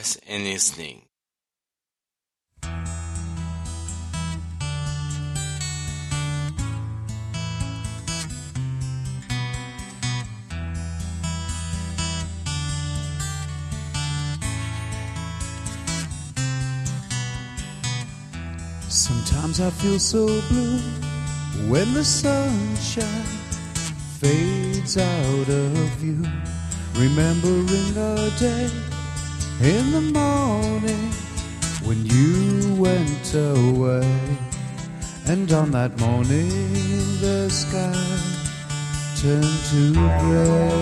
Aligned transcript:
and 0.00 0.44
listening. 0.44 1.02
Sometimes 18.88 19.60
I 19.60 19.68
feel 19.70 19.98
so 19.98 20.26
blue 20.48 20.78
when 21.68 21.92
the 21.92 22.04
sunshine 22.04 23.06
fades 24.18 24.96
out 24.96 25.48
of 25.48 25.72
view. 25.98 26.24
Remembering 26.96 27.96
a 27.96 28.30
day 28.38 28.70
in 29.62 29.92
the 29.92 30.00
morning 30.00 31.12
when 31.84 32.04
you 32.06 32.74
went 32.76 33.34
away. 33.34 34.38
And 35.26 35.52
on 35.52 35.70
that 35.72 35.98
morning, 36.00 36.48
the 37.20 37.50
sky 37.50 37.92
turned 39.20 39.44
to 39.70 39.92
gray. 40.20 40.80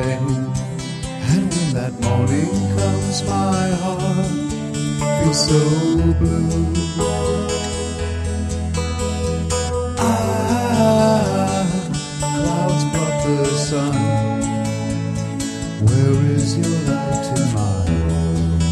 And 0.00 1.54
when 1.54 1.72
that 1.74 1.92
morning 2.00 2.50
comes 2.76 3.22
my 3.24 3.68
heart 3.82 4.26
feels 5.22 5.40
so 5.48 5.60
blue. 6.20 6.74
Ah 9.98 11.66
clouds 12.20 12.84
block 12.92 13.16
the 13.24 13.38
sun. 13.68 13.96
Where 15.86 16.18
is 16.34 16.56
your 16.58 16.76
light 16.88 17.26
world? 17.54 18.62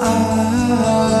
Ah, 0.00 1.11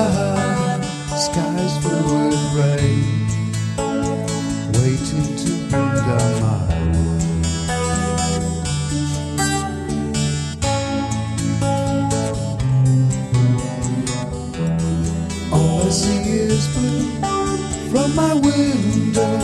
window 18.42 19.34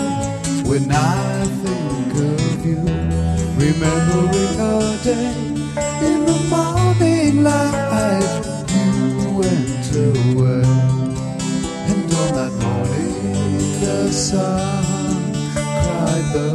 when 0.69 0.91
I 0.91 1.45
think 1.63 2.13
of 2.33 2.67
you. 2.67 2.83
Remembering 3.65 4.61
our 4.61 4.97
day 5.03 5.35
in 6.09 6.19
the 6.27 6.39
morning 6.51 7.43
light, 7.43 8.45
you 8.75 8.91
went 9.41 9.89
away. 10.07 10.63
And 11.91 12.05
on 12.21 12.29
that 12.39 12.55
morning, 12.65 13.81
the 13.81 14.11
sun 14.13 15.33
cried 15.55 16.27
the 16.35 16.49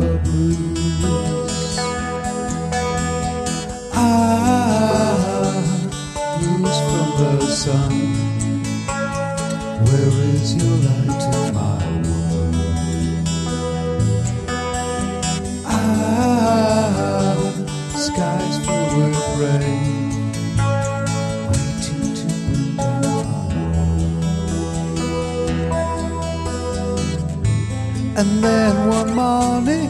And 28.15 28.43
then 28.43 28.87
one 28.89 29.15
morning, 29.15 29.89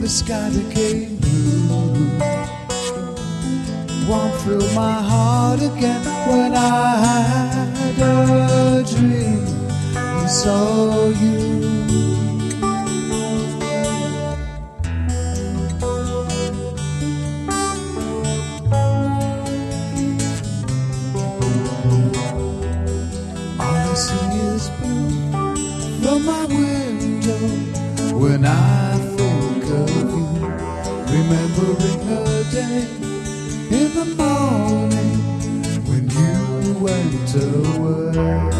the 0.00 0.08
sky 0.08 0.50
became 0.50 1.16
blue. 1.18 2.18
Warmth 4.08 4.44
filled 4.44 4.74
my 4.74 5.00
heart 5.10 5.60
again 5.62 6.04
when 6.28 6.52
I 6.56 6.96
had 7.06 7.98
a 8.00 8.82
dream 8.82 9.46
and 9.94 10.28
saw 10.28 11.10
you. 11.10 12.19
In 33.70 33.94
the 33.94 34.04
morning 34.16 35.20
when 35.86 36.10
you 36.10 36.74
went 36.80 37.34
away. 37.36 38.50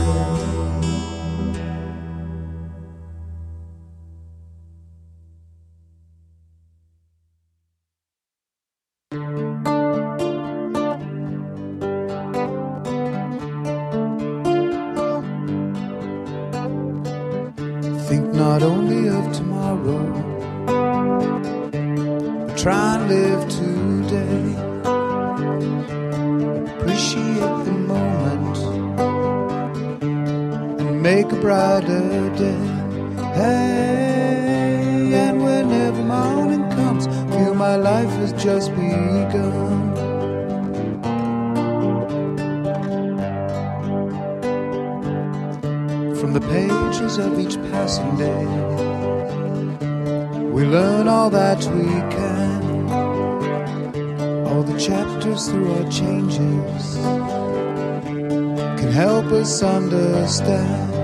Think 18.09 18.33
not 18.35 18.63
only 18.63 19.09
of 19.09 19.33
tomorrow, 19.33 20.39
but 22.47 22.57
try 22.57 22.97
and 22.97 23.09
live 23.09 23.49
today. 23.49 24.70
Appreciate 27.11 27.65
the 27.65 27.73
moment 27.73 28.57
and 30.81 31.03
make 31.03 31.33
a 31.33 31.37
brighter 31.41 32.31
day. 32.37 32.67
Hey, 33.35 35.13
and 35.15 35.43
whenever 35.43 36.05
morning 36.05 36.71
comes, 36.71 37.09
feel 37.35 37.55
my 37.55 37.75
life 37.75 38.11
has 38.21 38.33
just 38.35 38.71
begun. 38.77 39.93
From 46.15 46.33
the 46.33 46.41
pages 46.43 47.19
of 47.19 47.41
each 47.41 47.57
passing 47.73 48.17
day, 48.17 48.47
we 50.53 50.65
learn 50.65 51.09
all 51.09 51.31
that 51.31 51.59
we 51.75 51.87
can. 52.15 52.50
Chapters 54.81 55.51
through 55.51 55.75
our 55.75 55.91
changes 55.91 56.97
can 58.81 58.91
help 58.91 59.27
us 59.27 59.63
understand. 59.63 60.95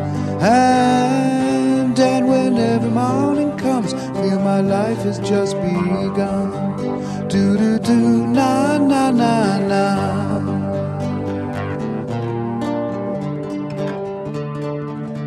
And, 0.41 2.01
and 2.01 2.27
whenever 2.27 2.89
morning 2.89 3.55
comes, 3.59 3.93
feel 3.93 4.41
my 4.41 4.63
life 4.63 4.97
has 5.01 5.19
just 5.19 5.57
begun. 5.57 7.29
Do 7.29 7.59
do 7.59 7.79
do, 7.79 8.27
na 8.27 8.79
na 8.79 9.11
na 9.11 9.59
na. 9.59 9.83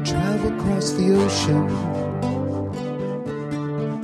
travel 0.03 0.59
across 0.59 0.93
the 0.93 1.13
ocean, 1.13 1.69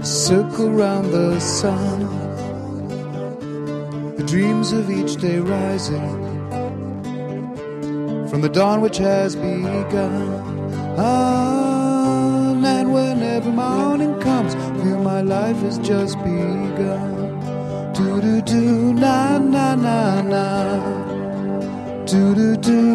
circle 0.03 0.69
round 0.69 1.11
the 1.11 1.39
sun 1.39 2.34
dreams 4.35 4.73
of 4.73 4.91
each 4.91 5.15
day 5.15 5.39
rising 5.39 6.09
from 8.27 8.41
the 8.41 8.49
dawn 8.49 8.81
which 8.81 8.97
has 8.97 9.33
begun. 9.33 10.11
On 10.99 12.65
oh, 12.65 12.67
and 12.67 12.93
whenever 12.93 13.49
morning 13.49 14.19
comes, 14.19 14.53
feel 14.81 14.99
my 15.01 15.21
life 15.21 15.55
has 15.59 15.77
just 15.77 16.17
begun. 16.17 17.13
Do 17.93 18.19
do 18.19 18.41
do 18.41 18.93
na 18.93 19.37
na 19.37 19.75
na 19.75 20.21
na. 20.33 20.45
Do 22.05 22.35
do 22.35 22.57
do. 22.57 22.94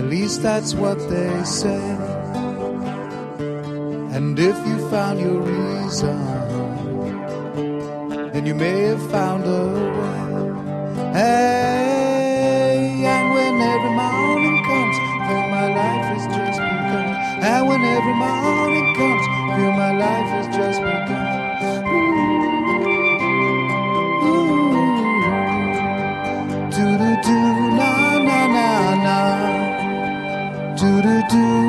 At 0.00 0.06
least 0.06 0.40
that's 0.40 0.72
what 0.72 0.98
they 1.10 1.44
say. 1.44 1.84
And 4.16 4.38
if 4.38 4.56
you 4.66 4.88
found 4.88 5.20
your 5.20 5.42
reason, 5.42 6.16
then 8.32 8.46
you 8.46 8.54
may 8.54 8.80
have 8.92 9.10
found 9.10 9.44
a 9.44 9.64
way. 10.00 10.22
Hey, 11.12 13.04
and 13.04 13.26
when 13.34 13.60
every 13.60 13.92
morning 13.92 14.64
comes, 14.64 14.96
then 15.28 15.50
my 15.50 15.66
life 15.68 16.06
has 16.16 16.24
just 16.34 16.58
begun, 16.58 17.08
and 17.44 17.68
when 17.68 17.82
every 17.82 18.14
morning 18.14 18.89
do. 31.30 31.59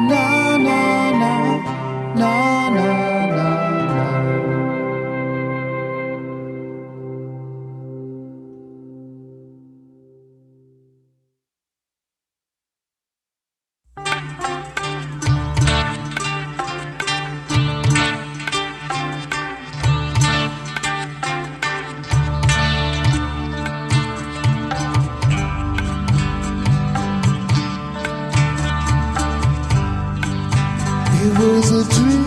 It 31.23 31.37
was 31.37 31.71
a 31.71 31.87
dream. 31.93 32.20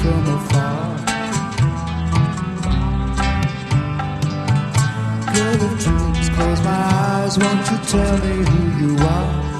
from 0.00 0.26
afar. 0.36 0.96
Girl 5.34 5.60
of 5.66 5.72
dreams, 5.82 6.28
close 6.30 6.60
my 6.62 6.82
eyes, 7.06 7.38
won't 7.38 7.70
you 7.70 7.78
tell 7.92 8.18
me 8.18 8.34
who 8.50 8.86
you 8.86 8.98
are? 8.98 9.53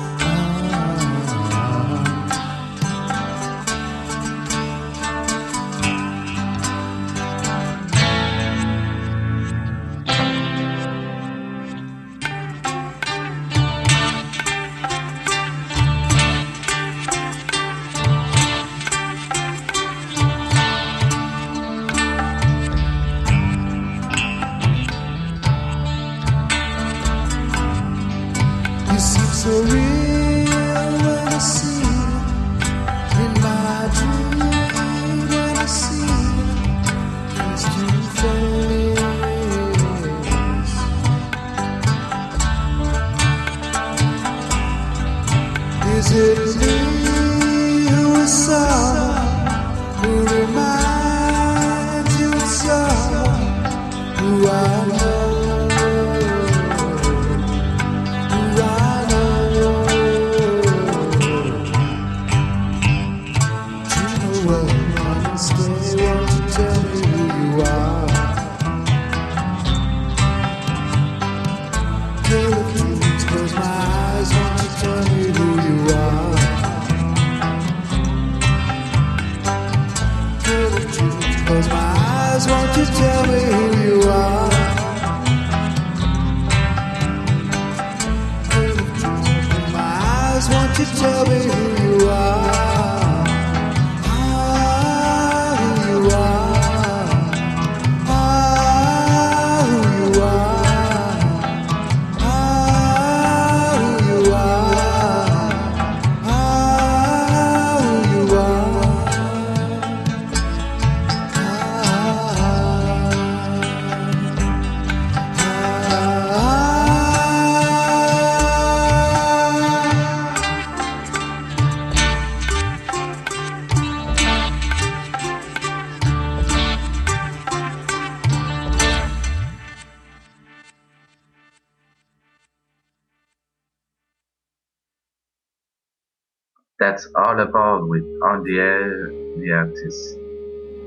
that's 136.78 137.08
all 137.14 137.40
about 137.40 137.88
with 137.88 138.04
on 138.22 138.42
the 138.44 138.58
air 138.58 139.08
the 139.38 139.52
artists 139.52 140.14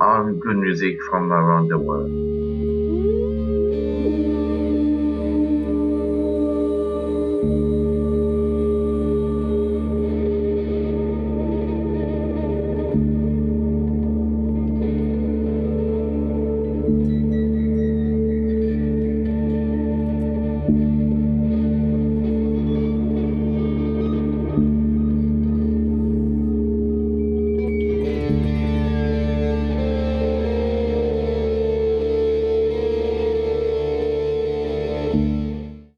all 0.01 0.31
good 0.33 0.57
music 0.57 0.95
from 1.09 1.31
around 1.31 1.69
the 1.69 1.77
world. 1.77 2.46